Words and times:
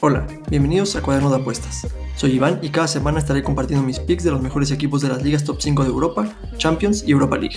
Hola, 0.00 0.26
bienvenidos 0.48 0.94
a 0.96 1.02
Cuaderno 1.02 1.28
de 1.28 1.36
Apuestas. 1.36 1.86
Soy 2.16 2.32
Iván 2.32 2.60
y 2.62 2.70
cada 2.70 2.88
semana 2.88 3.18
estaré 3.18 3.42
compartiendo 3.42 3.84
mis 3.84 3.98
picks 3.98 4.24
de 4.24 4.30
los 4.30 4.40
mejores 4.40 4.70
equipos 4.70 5.02
de 5.02 5.08
las 5.08 5.22
ligas 5.22 5.44
top 5.44 5.60
5 5.60 5.82
de 5.82 5.90
Europa, 5.90 6.38
Champions 6.56 7.02
y 7.06 7.12
Europa 7.12 7.36
League. 7.36 7.56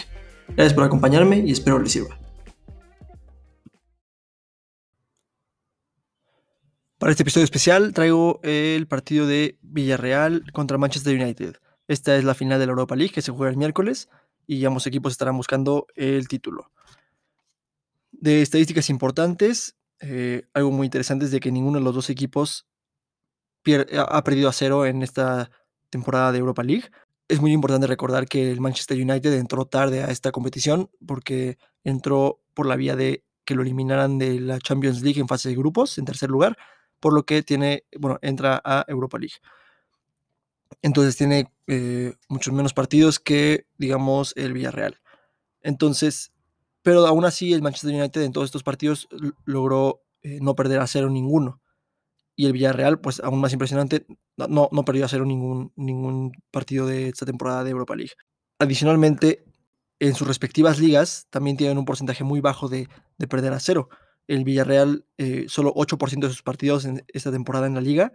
Gracias 0.50 0.74
por 0.74 0.84
acompañarme 0.84 1.40
y 1.40 1.52
espero 1.52 1.80
les 1.80 1.92
sirva. 1.92 2.18
Para 6.98 7.12
este 7.12 7.24
episodio 7.24 7.46
especial 7.46 7.94
traigo 7.94 8.40
el 8.44 8.88
partido 8.88 9.26
de 9.26 9.58
Villarreal 9.62 10.44
contra 10.52 10.78
Manchester 10.78 11.20
United. 11.20 11.56
Esta 11.88 12.16
es 12.16 12.24
la 12.24 12.36
final 12.36 12.60
de 12.60 12.66
la 12.66 12.72
Europa 12.72 12.96
League 12.96 13.14
que 13.14 13.22
se 13.22 13.32
juega 13.32 13.50
el 13.50 13.58
miércoles 13.58 14.10
y 14.46 14.66
ambos 14.66 14.86
equipos 14.88 15.14
estarán 15.14 15.38
buscando 15.38 15.88
el 15.96 16.28
título. 16.28 16.72
De 18.22 18.44
estadísticas 18.44 18.92
importantes, 18.92 19.76
eh, 20.00 20.44
algo 20.54 20.70
muy 20.70 20.86
interesante 20.86 21.26
es 21.26 21.32
de 21.32 21.40
que 21.40 21.52
ninguno 21.52 21.80
de 21.80 21.84
los 21.84 21.96
dos 21.96 22.12
equipos 22.12 22.68
ha 23.96 24.24
perdido 24.24 24.48
a 24.48 24.54
cero 24.54 24.86
en 24.86 25.02
esta 25.02 25.50
temporada 25.90 26.32
de 26.32 26.38
Europa 26.38 26.62
League. 26.62 26.92
Es 27.28 27.42
muy 27.42 27.52
importante 27.52 27.88
recordar 27.88 28.28
que 28.28 28.52
el 28.52 28.62
Manchester 28.62 29.02
United 29.02 29.34
entró 29.34 29.66
tarde 29.66 30.04
a 30.04 30.12
esta 30.12 30.32
competición 30.32 30.92
porque 31.04 31.58
entró 31.84 32.40
por 32.54 32.68
la 32.68 32.76
vía 32.76 32.96
de 32.96 33.24
que 33.44 33.56
lo 33.56 33.64
eliminaran 33.64 34.20
de 34.20 34.40
la 34.40 34.60
Champions 34.60 35.02
League 35.02 35.20
en 35.20 35.28
fase 35.28 35.50
de 35.50 35.56
grupos, 35.56 35.98
en 35.98 36.06
tercer 36.06 36.30
lugar, 36.30 36.56
por 37.00 37.14
lo 37.14 37.24
que 37.24 37.42
tiene, 37.42 37.86
bueno, 38.00 38.20
entra 38.22 38.62
a 38.64 38.86
Europa 38.88 39.18
League. 39.18 39.38
Entonces 40.84 41.18
tiene 41.18 41.52
eh, 41.66 42.14
muchos 42.30 42.54
menos 42.54 42.76
partidos 42.76 43.20
que, 43.20 43.66
digamos, 43.80 44.34
el 44.36 44.54
Villarreal. 44.54 45.02
Entonces, 45.64 46.32
pero 46.84 47.06
aún 47.06 47.26
así 47.26 47.54
el 47.54 47.62
Manchester 47.62 47.94
United 47.94 48.22
en 48.22 48.32
todos 48.32 48.46
estos 48.46 48.64
partidos 48.64 49.08
logró 49.46 50.04
eh, 50.24 50.40
no 50.42 50.56
perder 50.56 50.80
a 50.80 50.88
cero 50.88 51.10
ninguno. 51.10 51.62
Y 52.36 52.46
el 52.46 52.54
Villarreal, 52.54 53.00
pues 53.00 53.20
aún 53.20 53.42
más 53.42 53.54
impresionante, 53.54 54.06
no, 54.38 54.70
no 54.72 54.86
perdió 54.86 55.06
a 55.06 55.10
cero 55.10 55.26
ningún, 55.26 55.74
ningún 55.76 56.32
partido 56.50 56.88
de 56.88 57.10
esta 57.10 57.26
temporada 57.26 57.64
de 57.64 57.72
Europa 57.72 57.96
League. 57.96 58.14
Adicionalmente, 58.58 59.44
en 60.00 60.16
sus 60.16 60.28
respectivas 60.28 60.80
ligas 60.80 61.28
también 61.30 61.58
tienen 61.58 61.78
un 61.78 61.86
porcentaje 61.86 62.24
muy 62.24 62.42
bajo 62.42 62.70
de, 62.70 62.88
perder 63.30 63.54
a 63.54 63.60
cero. 63.60 63.90
El 64.28 64.44
Villarreal, 64.44 65.06
eh, 65.18 65.46
solo 65.48 65.74
8% 65.76 66.22
de 66.22 66.30
sus 66.30 66.42
partidos 66.42 66.86
en 66.86 67.04
esta 67.08 67.32
temporada 67.32 67.68
en 67.68 67.76
la 67.76 67.82
liga 67.82 68.12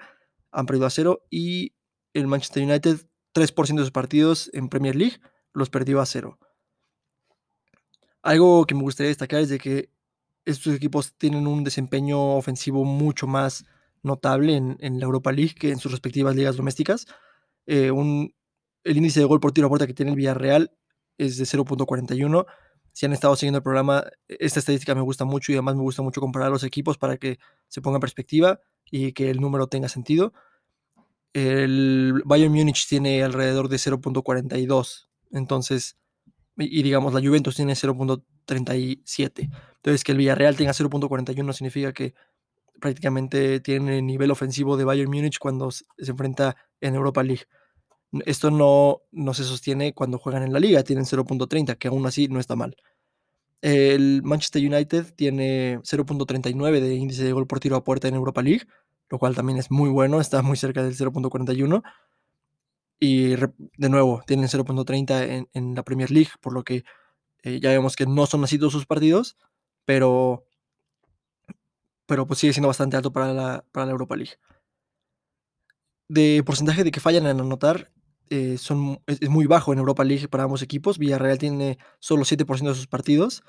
han 0.51 0.67
perdido 0.67 0.87
a 0.87 0.91
cero 0.91 1.25
y 1.31 1.77
el 2.13 2.27
Manchester 2.27 2.65
United 2.65 3.07
3% 3.35 3.77
de 3.77 3.83
sus 3.83 3.93
partidos 3.93 4.51
en 4.53 4.69
Premier 4.69 4.97
League 4.97 5.21
los 5.53 5.71
perdió 5.71 6.01
a 6.01 6.07
cero. 6.07 6.39
Algo 8.27 8.67
que 8.67 8.75
me 8.75 8.83
gustaría 8.83 9.11
destacar 9.11 9.41
es 9.41 9.51
de 9.51 9.61
que 9.61 9.89
estos 10.45 10.75
equipos 10.75 11.15
tienen 11.17 11.47
un 11.47 11.63
desempeño 11.63 12.35
ofensivo 12.35 12.85
mucho 12.85 13.29
más 13.29 13.65
notable 14.03 14.57
en, 14.57 14.99
la 14.99 15.05
Europa 15.05 15.31
League 15.31 15.55
que 15.55 15.71
en 15.71 15.79
sus 15.79 15.93
respectivas 15.93 16.35
ligas 16.35 16.57
domésticas. 16.57 17.07
Eh, 17.67 17.93
el 18.83 18.97
índice 18.97 19.21
de 19.21 19.27
gol 19.27 19.39
por 19.39 19.53
tiro 19.53 19.69
a 19.69 19.71
puerta 19.71 19.87
que 19.87 19.95
tiene 19.95 20.11
el 20.11 20.17
Villarreal 20.17 20.73
es 21.19 21.37
de 21.37 21.45
0.41. 21.45 22.47
Si 22.91 23.07
han 23.07 23.13
estado 23.13 23.37
siguiendo 23.37 23.59
el 23.59 23.63
programa, 23.63 24.03
esta 24.27 24.59
estadística 24.59 24.97
me 24.97 25.03
gusta 25.03 25.25
mucho 25.25 25.53
y 25.53 25.55
además 25.55 25.77
me 25.77 25.83
gusta 25.83 26.03
mucho 26.03 26.21
comparar 26.21 26.51
los 26.51 26.65
equipos 26.65 26.99
para 26.99 27.19
que 27.19 27.39
se 27.69 27.81
ponga 27.81 27.99
en 27.99 28.01
perspectiva 28.01 28.59
y 28.91 29.13
que 29.13 29.31
el 29.31 29.41
número 29.41 29.69
tenga 29.69 29.89
sentido. 29.89 30.33
El 31.33 32.23
Bayern 32.25 32.53
Múnich 32.53 32.89
tiene 32.89 33.23
alrededor 33.23 33.69
de 33.69 33.77
0.42. 33.77 35.07
Entonces, 35.31 35.97
y, 36.57 36.83
digamos 36.83 37.13
la 37.13 37.21
Juventus 37.21 37.57
tiene 37.57 37.75
0.37. 37.75 39.51
Entonces 39.77 40.05
que 40.05 40.13
el 40.13 40.19
Villarreal 40.19 40.57
tenga 40.57 40.73
0.41 40.73 41.53
significa 41.53 41.93
que 41.93 42.15
prácticamente 42.81 43.61
tiene 43.61 43.99
el 43.99 44.07
nivel 44.07 44.31
ofensivo 44.31 44.77
de 44.77 44.85
Bayern 44.85 45.11
Múnich 45.11 45.39
cuando 45.39 45.71
se 45.71 45.85
enfrenta 45.99 46.57
en 46.81 46.95
Europa 46.95 47.23
League. 47.23 47.45
Esto 48.25 48.51
no, 48.51 49.03
no 49.13 49.35
se 49.35 49.45
sostiene 49.45 49.93
cuando 49.93 50.19
juegan 50.19 50.43
en 50.43 50.53
la 50.53 50.61
liga, 50.61 50.83
tienen 50.83 51.05
0.30, 51.05 51.77
que 51.77 51.89
aún 51.89 52.07
así 52.07 52.29
no 52.29 52.41
está 52.41 52.57
mal. 52.57 52.77
El 53.63 54.23
Manchester 54.23 54.63
United 54.63 55.15
tiene 55.15 55.79
0.39 55.81 56.81
de 56.81 56.95
índice 56.95 57.25
de 57.25 57.33
gol 57.33 57.47
por 57.47 57.61
tiro 57.61 57.77
a 57.77 57.85
puerta 57.85 58.07
en 58.09 58.15
Europa 58.15 58.43
League, 58.43 58.67
lo 59.09 59.19
cual 59.19 59.35
también 59.35 59.59
es 59.59 59.71
muy 59.71 59.91
bueno, 59.91 60.21
está 60.21 60.43
muy 60.43 60.57
cerca 60.57 60.83
del 60.83 60.97
0.41. 60.97 61.83
Y 62.99 63.35
de 63.37 63.89
nuevo, 63.91 64.23
tienen 64.27 64.49
0.30 64.49 65.49
en, 65.53 65.75
la 65.75 65.83
Premier 65.83 66.11
League, 66.11 66.31
por 66.41 66.53
lo 66.53 66.65
que 66.65 66.85
eh, 67.43 67.61
ya 67.61 67.71
vemos 67.71 67.95
que 67.95 68.07
no 68.07 68.27
son 68.27 68.43
así 68.45 68.59
todos 68.59 68.73
sus 68.73 68.87
partidos, 68.87 69.37
pero, 69.85 70.47
pero 72.07 72.27
pues 72.27 72.41
sigue 72.41 72.53
siendo 72.53 72.69
bastante 72.69 72.97
alto 72.97 73.13
para 73.13 73.33
la, 73.35 73.65
para 73.73 73.87
la 73.87 73.93
Europa 73.93 74.17
League. 74.17 74.39
De 76.09 76.43
porcentaje 76.45 76.85
de 76.85 76.91
que 76.91 77.01
fallan 77.01 77.27
en 77.27 77.41
anotar, 77.41 77.93
eh, 78.31 78.57
son, 78.59 79.01
es, 79.07 79.29
muy 79.29 79.47
bajo 79.47 79.73
en 79.73 79.79
Europa 79.79 80.05
League 80.05 80.29
para 80.29 80.45
ambos 80.45 80.63
equipos. 80.63 80.99
Villarreal 80.99 81.39
tiene 81.39 81.79
solo 81.99 82.25
7% 82.25 82.69
de 82.69 82.75
sus 82.75 82.87
partidos 82.87 83.43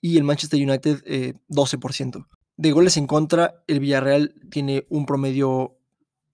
y 0.00 0.16
el 0.16 0.24
Manchester 0.24 0.60
United 0.60 1.04
12%. 1.48 2.16
Eh, 2.16 2.36
de 2.58 2.72
goles 2.72 2.96
en 2.96 3.06
contra, 3.06 3.62
el 3.66 3.80
Villarreal 3.80 4.34
tiene 4.50 4.86
un 4.88 5.04
promedio 5.04 5.75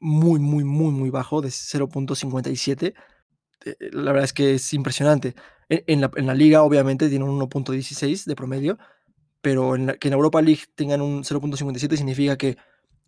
muy, 0.03 0.41
muy, 0.41 0.65
muy, 0.65 0.93
muy 0.93 1.11
bajo, 1.11 1.41
de 1.41 1.49
0.57. 1.49 2.95
Eh, 3.65 3.77
la 3.93 4.13
verdad 4.13 4.25
es 4.25 4.33
que 4.33 4.55
es 4.55 4.75
impresionante. 4.75 5.35
E, 5.69 5.85
en, 5.87 6.01
la, 6.01 6.35
liga, 6.35 6.63
obviamente, 6.63 7.09
tienen 7.09 7.29
un 7.29 7.41
1.16 7.41 8.25
de 8.27 8.35
promedio, 8.35 8.79
pero 9.41 9.77
en 9.77 9.97
que 10.01 10.09
en 10.09 10.15
Europa 10.15 10.43
League 10.43 10.63
tengan 10.75 11.01
un 11.01 11.23
0.57 11.23 11.97
significa 11.97 12.37
que 12.37 12.57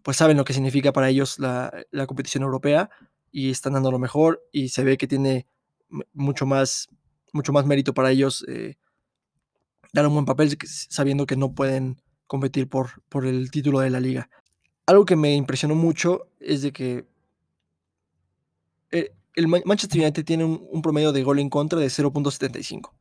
pues 0.03 0.17
saben 0.19 0.37
lo 0.37 0.45
que 0.45 0.53
significa 0.53 0.93
para 0.93 1.09
ellos 1.09 1.39
la, 1.39 1.73
competición 2.07 2.45
europea 2.45 2.91
y 3.33 3.51
están 3.51 3.73
dando 3.73 3.91
lo 3.91 3.99
mejor 3.99 4.43
y 4.53 4.69
se 4.69 4.85
ve 4.85 4.97
que 4.97 5.09
tiene 5.09 5.49
mucho 6.13 6.47
más, 6.47 6.89
mucho 7.33 7.53
más 7.53 7.67
mérito 7.67 7.95
para 7.95 8.11
ellos 8.11 8.45
eh, 8.49 8.77
dar 9.93 10.07
un 10.07 10.15
buen 10.15 10.27
papel 10.27 10.57
sabiendo 10.67 11.27
que 11.27 11.37
no 11.37 11.55
pueden 11.55 12.03
competir 12.27 12.69
por, 12.69 13.03
por 13.09 13.27
el 13.27 13.51
título 13.51 13.81
de 13.81 13.91
la 13.91 14.01
liga 14.01 14.29
algo 14.87 15.05
que 15.05 15.17
me 15.17 15.35
impresionó 15.35 15.75
mucho 15.75 16.29
es 16.41 16.63
de 16.63 16.73
que 16.73 17.07
eh, 18.91 19.15
el 19.35 19.49
Manchester 19.49 20.01
United 20.01 20.25
tiene 20.25 20.45
un, 20.45 20.83
promedio 20.83 21.13
de 21.13 21.23
gol 21.23 21.39
en 21.39 21.51
contra 21.51 21.79
de 21.79 21.87
0.75. 21.87 22.93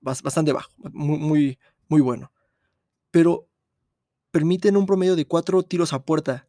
Bastante 0.00 0.52
bajo, 0.52 0.70
muy, 0.92 1.58
muy, 1.88 2.00
bueno. 2.00 2.32
Pero 3.10 3.48
permiten 4.30 4.76
un 4.76 4.86
promedio 4.86 5.16
de 5.16 5.26
cuatro 5.26 5.62
tiros 5.62 5.92
a 5.92 6.04
puerta 6.04 6.48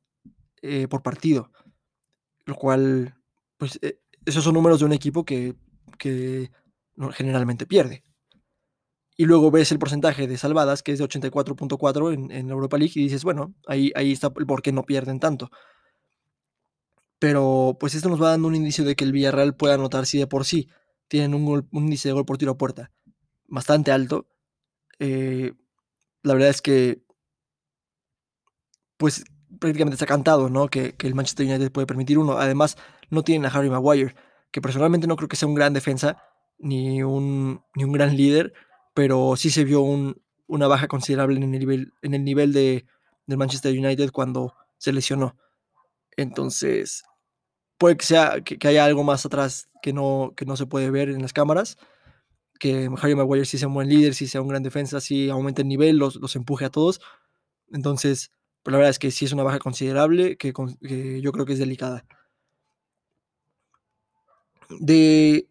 eh, 0.61 0.87
por 0.87 1.03
partido. 1.03 1.51
Lo 2.45 2.55
cual, 2.55 3.15
pues, 3.57 3.79
eh, 3.81 3.99
esos 4.25 4.43
son 4.43 4.55
números 4.55 4.79
de 4.79 4.85
un 4.85 4.93
equipo 4.93 5.23
que, 5.23 5.55
que 5.97 6.51
generalmente 7.13 7.65
pierde 7.65 8.03
y 9.15 9.25
luego 9.25 9.51
ves 9.51 9.71
el 9.71 9.79
porcentaje 9.79 10.27
de 10.27 10.37
salvadas, 10.37 10.81
que 10.83 10.91
es 10.91 10.99
de 10.99 11.05
84.4 11.05 12.13
en, 12.13 12.31
en, 12.31 12.49
Europa 12.49 12.77
League, 12.77 12.93
y 12.95 13.03
dices, 13.03 13.23
bueno, 13.23 13.53
ahí, 13.67 13.91
ahí 13.95 14.11
está 14.11 14.31
el 14.35 14.45
por 14.45 14.61
qué 14.61 14.71
no 14.71 14.83
pierden 14.83 15.19
tanto. 15.19 15.51
Pero 17.19 17.77
pues 17.79 17.95
esto 17.95 18.09
nos 18.09 18.21
va 18.21 18.31
dando 18.31 18.47
un 18.47 18.55
indicio 18.55 18.83
de 18.83 18.95
que 18.95 19.05
el 19.05 19.11
Villarreal 19.13 19.55
puede 19.55 19.75
anotar 19.75 20.05
sí 20.05 20.17
de 20.17 20.27
por 20.27 20.45
sí. 20.45 20.69
Tienen 21.07 21.33
un, 21.33 21.67
índice 21.71 22.09
de 22.09 22.13
gol 22.13 22.25
por 22.25 22.37
tiro 22.37 22.51
a 22.53 22.57
puerta 22.57 22.91
bastante 23.47 23.91
alto. 23.91 24.27
Eh, 24.99 25.53
la 26.23 26.33
verdad 26.33 26.49
es 26.49 26.61
que, 26.61 27.03
pues 28.97 29.23
prácticamente 29.59 29.95
está 29.95 30.05
cantado, 30.05 30.49
¿no? 30.49 30.67
Que, 30.67 30.95
que, 30.95 31.07
el 31.07 31.15
Manchester 31.15 31.45
United 31.45 31.71
puede 31.71 31.87
permitir 31.87 32.17
uno. 32.17 32.33
Además, 32.39 32.77
no 33.09 33.23
tienen 33.23 33.45
a 33.45 33.53
Harry 33.55 33.69
Maguire, 33.69 34.15
que 34.51 34.61
personalmente 34.61 35.07
no 35.07 35.15
creo 35.15 35.29
que 35.29 35.35
sea 35.35 35.47
un 35.47 35.55
gran 35.55 35.73
defensa, 35.73 36.21
ni 36.57 37.03
un, 37.03 37.63
ni 37.75 37.83
un 37.83 37.91
gran 37.91 38.17
líder 38.17 38.53
pero 38.93 39.35
sí 39.35 39.49
se 39.49 39.63
vio 39.63 39.81
una 39.81 40.67
baja 40.67 40.87
considerable 40.87 41.37
en 41.37 41.43
el 41.43 41.51
nivel, 41.51 41.93
en 42.01 42.13
el 42.13 42.23
nivel 42.23 42.53
de, 42.53 42.85
del 43.25 43.37
Manchester 43.37 43.77
United 43.77 44.11
cuando 44.11 44.55
se 44.77 44.93
lesionó. 44.93 45.35
Entonces, 46.15 47.03
puede 47.77 47.97
que, 47.97 48.05
sea, 48.05 48.41
que, 48.41 48.67
haya 48.67 48.85
algo 48.85 49.03
más 49.03 49.25
atrás 49.25 49.69
que 49.81 49.93
no, 49.93 50.33
que 50.35 50.45
no 50.45 50.55
se 50.55 50.65
puede 50.65 50.91
ver 50.91 51.09
en 51.09 51.21
las 51.21 51.33
cámaras, 51.33 51.77
que 52.59 52.89
Harry 53.01 53.15
Maguire 53.15 53.45
sí 53.45 53.57
sea 53.57 53.67
un 53.67 53.73
buen 53.73 53.89
líder, 53.89 54.13
sí 54.13 54.27
sea 54.27 54.41
un 54.41 54.47
gran 54.47 54.63
defensa, 54.63 55.01
sí 55.01 55.29
aumente 55.29 55.63
el 55.63 55.67
nivel, 55.67 55.97
los, 55.97 56.15
los 56.17 56.35
empuje 56.35 56.65
a 56.65 56.69
todos. 56.69 57.01
Entonces, 57.71 58.31
pues 58.61 58.71
la 58.71 58.77
verdad 58.77 58.91
es 58.91 58.99
que 58.99 59.11
sí 59.11 59.25
es 59.25 59.33
una 59.33 59.43
baja 59.43 59.59
considerable 59.59 60.37
que, 60.37 60.53
que 60.53 61.21
yo 61.21 61.31
creo 61.31 61.45
que 61.45 61.53
es 61.53 61.59
delicada. 61.59 62.05
De 64.79 65.49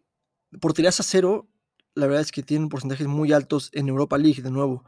porterías 0.59 0.99
a 0.99 1.03
cero, 1.03 1.47
la 1.95 2.07
verdad 2.07 2.21
es 2.21 2.31
que 2.31 2.43
tienen 2.43 2.69
porcentajes 2.69 3.07
muy 3.07 3.33
altos 3.33 3.69
en 3.73 3.87
Europa 3.87 4.17
League, 4.17 4.41
de 4.41 4.51
nuevo. 4.51 4.83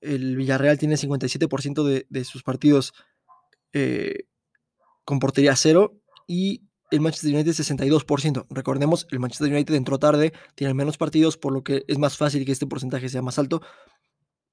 El 0.00 0.36
Villarreal 0.36 0.78
tiene 0.78 0.96
57% 0.96 1.84
de, 1.84 2.06
de, 2.08 2.24
sus 2.24 2.42
partidos 2.42 2.92
eh, 3.72 4.26
con 5.04 5.18
portería 5.18 5.56
cero 5.56 6.00
y 6.26 6.62
el 6.90 7.00
Manchester 7.00 7.34
United 7.34 7.52
62%. 7.52 8.46
Recordemos, 8.50 9.06
el 9.10 9.20
Manchester 9.20 9.52
United 9.52 9.74
entró 9.74 9.98
tarde, 9.98 10.32
tiene 10.54 10.74
menos 10.74 10.96
partidos, 10.96 11.36
por 11.36 11.52
lo 11.52 11.64
que 11.64 11.84
es 11.88 11.98
más 11.98 12.16
fácil 12.16 12.44
que 12.44 12.52
este 12.52 12.66
porcentaje 12.66 13.08
sea 13.08 13.22
más 13.22 13.38
alto. 13.38 13.62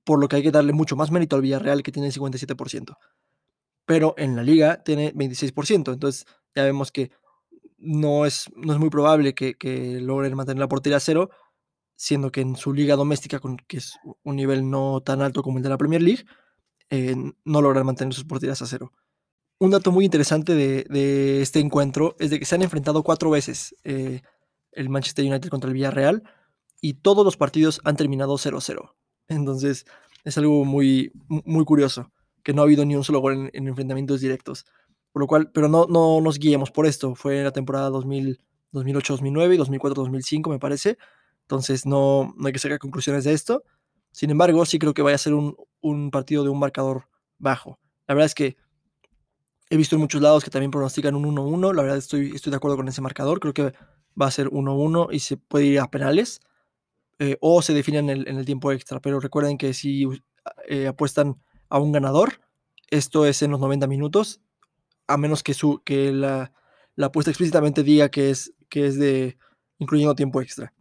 por 0.03 0.19
lo 0.19 0.27
que 0.27 0.37
hay 0.37 0.43
que 0.43 0.51
darle 0.51 0.73
mucho 0.73 0.95
más 0.95 1.11
mérito 1.11 1.35
al 1.35 1.43
Villarreal 1.43 1.83
que 1.83 1.91
tiene 1.91 2.07
el 2.07 2.13
57%. 2.13 2.97
Pero 3.85 4.15
en 4.17 4.35
la 4.35 4.41
liga 4.41 4.83
tiene 4.83 5.13
26%, 5.13 5.93
entonces 5.93 6.25
ya 6.55 6.63
vemos 6.63 6.91
que 6.91 7.11
no 7.77 8.25
es, 8.25 8.45
no 8.55 8.73
es 8.73 8.79
muy 8.79 8.89
probable 8.89 9.35
que, 9.35 9.99
logren 10.01 10.35
mantener 10.35 10.59
la 10.59 10.67
portería 10.67 10.99
cero, 10.99 11.29
siendo 12.01 12.31
que 12.31 12.41
en 12.41 12.55
su 12.55 12.73
liga 12.73 12.95
doméstica, 12.95 13.39
con, 13.39 13.57
que 13.57 13.77
es 13.77 13.99
un 14.23 14.35
nivel 14.35 14.67
no 14.67 15.01
tan 15.01 15.21
alto 15.21 15.43
como 15.43 15.59
el 15.59 15.63
de 15.63 15.69
la 15.69 15.77
Premier 15.77 16.01
League, 16.01 16.25
eh, 16.89 17.15
no 17.45 17.61
logran 17.61 17.85
mantener 17.85 18.11
sus 18.11 18.23
porterías 18.23 18.59
a 18.63 18.65
cero. 18.65 18.91
Un 19.59 19.69
dato 19.69 19.91
muy 19.91 20.05
interesante 20.05 20.55
de, 20.55 21.41
este 21.43 21.59
encuentro 21.59 22.15
es 22.17 22.31
de 22.31 22.39
que 22.39 22.45
se 22.45 22.55
han 22.55 22.63
enfrentado 22.63 23.03
cuatro 23.03 23.29
veces 23.29 23.75
eh, 23.83 24.21
el 24.71 24.89
Manchester 24.89 25.23
United 25.25 25.49
contra 25.49 25.67
el 25.67 25.75
Villarreal 25.75 26.23
y 26.81 26.95
todos 26.95 27.23
los 27.23 27.37
partidos 27.37 27.79
han 27.83 27.97
terminado 27.97 28.33
0-0. 28.33 28.95
Entonces 29.27 29.85
es 30.23 30.37
algo 30.39 30.65
muy, 30.65 31.11
muy 31.27 31.65
curioso, 31.65 32.11
que 32.41 32.51
no 32.51 32.63
ha 32.63 32.65
habido 32.65 32.83
ni 32.83 32.95
un 32.95 33.03
solo 33.03 33.19
gol 33.19 33.51
en, 33.53 33.67
enfrentamientos 33.67 34.21
directos. 34.21 34.65
Por 35.11 35.21
lo 35.21 35.27
cual, 35.27 35.51
pero 35.51 35.67
no, 35.67 35.85
no 35.85 36.19
nos 36.19 36.39
guiemos 36.39 36.71
por 36.71 36.87
esto. 36.87 37.13
Fue 37.13 37.37
en 37.37 37.43
la 37.43 37.51
temporada 37.51 37.91
2008-2009 37.91 39.53
y 39.53 39.57
2004-2005, 39.59 40.49
me 40.49 40.57
parece. 40.57 40.97
Entonces 41.51 41.85
no, 41.85 42.33
no 42.37 42.47
hay 42.47 42.53
que 42.53 42.59
sacar 42.59 42.79
conclusiones 42.79 43.25
de 43.25 43.33
esto. 43.33 43.65
Sin 44.13 44.29
embargo, 44.29 44.65
sí 44.65 44.79
creo 44.79 44.93
que 44.93 45.01
vaya 45.01 45.15
a 45.15 45.17
ser 45.17 45.33
un, 45.33 46.09
partido 46.09 46.45
de 46.45 46.49
un 46.49 46.57
marcador 46.57 47.09
bajo. 47.39 47.77
La 48.07 48.15
verdad 48.15 48.27
es 48.27 48.35
que 48.35 48.55
he 49.69 49.75
visto 49.75 49.97
en 49.97 50.01
muchos 50.01 50.21
lados 50.21 50.45
que 50.45 50.49
también 50.49 50.71
pronostican 50.71 51.13
un 51.13 51.25
1-1. 51.25 51.75
La 51.75 51.81
verdad 51.81 51.97
estoy, 51.97 52.31
estoy 52.33 52.51
de 52.51 52.55
acuerdo 52.55 52.77
con 52.77 52.87
ese 52.87 53.01
marcador. 53.01 53.41
Creo 53.41 53.53
que 53.53 53.73
va 54.19 54.27
a 54.27 54.31
ser 54.31 54.47
1-1 54.47 55.09
y 55.11 55.19
se 55.19 55.35
puede 55.35 55.65
ir 55.65 55.81
a 55.81 55.91
penales. 55.91 56.39
Eh, 57.19 57.37
o 57.41 57.61
se 57.61 57.73
define 57.73 57.97
en 57.97 58.09
el, 58.09 58.45
tiempo 58.45 58.71
extra. 58.71 59.01
Pero 59.01 59.19
recuerden 59.19 59.57
que 59.57 59.73
si 59.73 60.07
eh, 60.69 60.87
apuestan 60.87 61.35
a 61.67 61.79
un 61.79 61.91
ganador, 61.91 62.39
esto 62.89 63.25
es 63.25 63.41
en 63.41 63.51
los 63.51 63.59
90 63.59 63.87
minutos, 63.87 64.39
a 65.05 65.17
menos 65.17 65.43
que, 65.43 65.53
su, 65.53 65.81
que 65.83 66.13
la, 66.13 66.53
apuesta 67.01 67.29
explícitamente 67.29 67.83
diga 67.83 68.07
que 68.07 68.29
es, 68.29 68.53
que 68.69 68.87
es 68.87 68.97
de 68.97 69.37
incluyendo 69.79 70.15
tiempo 70.15 70.41
extra. 70.41 70.73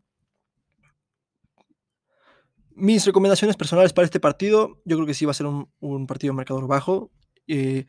Mis 2.75 3.05
recomendaciones 3.05 3.57
personales 3.57 3.93
para 3.93 4.05
este 4.05 4.21
partido, 4.21 4.81
yo 4.85 4.97
creo 4.97 5.07
que 5.07 5.15
sí 5.15 5.25
va 5.25 5.33
a 5.33 5.35
ser 5.35 5.47
un, 5.47 6.07
partido 6.07 6.33
de 6.33 6.37
marcador 6.37 6.67
bajo. 6.67 7.11
Eh, 7.47 7.87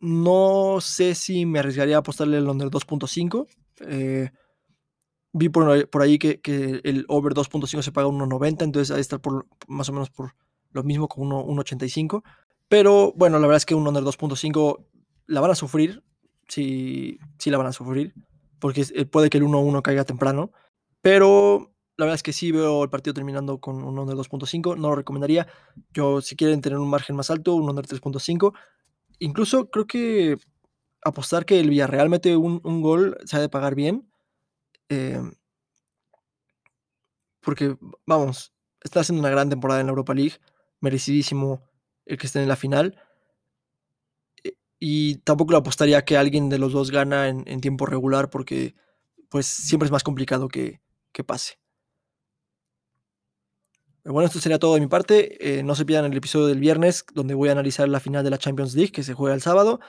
no 0.00 0.78
sé 0.80 1.14
si 1.14 1.46
me 1.46 1.60
arriesgaría 1.60 1.96
a 1.96 2.00
apostarle 2.00 2.38
el 2.38 2.48
under 2.48 2.68
2.5 2.68 3.46
vi 5.32 5.48
por, 5.48 6.02
ahí 6.02 6.18
que, 6.18 6.40
el 6.84 7.04
over 7.08 7.34
2.5 7.34 7.82
se 7.82 7.92
paga 7.92 8.08
1.90, 8.08 8.62
entonces 8.62 8.94
ahí 8.94 9.00
está 9.00 9.18
por 9.18 9.46
más 9.66 9.88
o 9.88 9.92
menos 9.92 10.10
por 10.10 10.34
lo 10.72 10.82
mismo 10.82 11.08
con 11.08 11.28
1.85. 11.28 12.22
Pero 12.68 13.12
bueno, 13.16 13.38
la 13.38 13.46
verdad 13.46 13.58
es 13.58 13.66
que 13.66 13.74
un 13.74 13.86
under 13.86 14.02
2.5 14.02 14.84
la 15.26 15.40
van 15.40 15.50
a 15.50 15.54
sufrir, 15.54 16.02
sí, 16.48 17.18
sí 17.38 17.50
la 17.50 17.58
van 17.58 17.68
a 17.68 17.72
sufrir, 17.72 18.14
porque 18.58 18.84
eh, 18.94 19.06
puede 19.06 19.30
que 19.30 19.38
el 19.38 19.44
1.1 19.44 19.82
caiga 19.82 20.04
temprano. 20.04 20.52
Pero 21.00 21.72
la 21.98 22.06
verdad 22.06 22.14
es 22.14 22.22
que 22.22 22.32
sí 22.32 22.52
veo 22.52 22.82
el 22.84 22.90
partido 22.90 23.14
terminando 23.14 23.58
con 23.58 23.84
un 23.84 23.98
under 23.98 24.16
2.5, 24.16 24.76
no 24.76 24.88
lo 24.88 24.96
recomendaría. 24.96 25.46
Yo, 25.92 26.20
si 26.22 26.36
quieren 26.36 26.60
tener 26.62 26.78
un 26.78 26.88
margen 26.88 27.16
más 27.16 27.30
alto, 27.30 27.54
un 27.54 27.68
under 27.68 27.86
3.5. 27.86 28.54
Incluso 29.18 29.68
creo 29.70 29.86
que 29.86 30.36
apostar 31.02 31.44
que 31.44 31.60
el 31.60 31.70
Villarreal 31.70 32.08
mete 32.08 32.36
un, 32.36 32.60
gol 32.82 33.18
se 33.24 33.36
ha 33.36 33.40
de 33.40 33.48
pagar 33.48 33.74
bien 33.74 34.08
Em, 34.88 35.32
porque, 37.40 37.76
vamos, 38.06 38.52
está 38.82 39.00
haciendo 39.00 39.20
una 39.20 39.30
gran 39.30 39.48
temporada 39.48 39.80
en 39.80 39.86
la 39.86 39.90
Europa 39.90 40.14
League, 40.14 40.36
merecidísimo 40.80 41.62
el 42.06 42.18
que 42.18 42.26
esté 42.26 42.42
en 42.42 42.48
la 42.48 42.56
final. 42.56 42.96
E, 44.44 44.54
y 44.78 45.16
tampoco 45.18 45.52
le 45.52 45.58
apostaría 45.58 46.04
que 46.04 46.16
alguien 46.16 46.48
de 46.48 46.58
los 46.58 46.72
dos 46.72 46.90
gana 46.90 47.28
en, 47.28 47.60
tiempo 47.60 47.86
regular 47.86 48.30
porque 48.30 48.74
pues 49.30 49.46
siempre 49.46 49.86
es 49.86 49.92
más 49.92 50.04
complicado 50.04 50.48
que, 50.48 50.80
pase. 51.26 51.58
Bueno, 54.04 54.26
esto 54.26 54.40
sería 54.40 54.58
todo 54.58 54.74
de 54.74 54.80
mi 54.80 54.86
parte. 54.86 55.58
Eh, 55.58 55.62
no 55.62 55.74
se 55.74 55.84
pierdan 55.84 56.10
el 56.10 56.18
episodio 56.18 56.46
del 56.46 56.60
viernes 56.60 57.04
donde 57.14 57.34
voy 57.34 57.48
a 57.48 57.52
analizar 57.52 57.88
la 57.88 58.00
final 58.00 58.24
de 58.24 58.30
la 58.30 58.38
Champions 58.38 58.74
League 58.74 58.92
que 58.92 59.02
se 59.02 59.14
juega 59.14 59.34
el 59.34 59.42
sábado. 59.42 59.80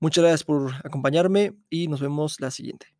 Muchas 0.00 0.22
gracias 0.22 0.44
por 0.44 0.74
acompañarme 0.84 1.54
y 1.68 1.88
nos 1.88 2.00
vemos 2.00 2.40
la 2.40 2.50
siguiente. 2.50 2.99